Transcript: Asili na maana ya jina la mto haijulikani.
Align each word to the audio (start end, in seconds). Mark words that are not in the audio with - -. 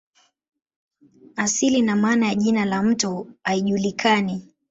Asili 1.35 1.81
na 1.81 1.95
maana 1.95 2.27
ya 2.27 2.35
jina 2.35 2.65
la 2.65 2.83
mto 2.83 3.27
haijulikani. 3.43 4.47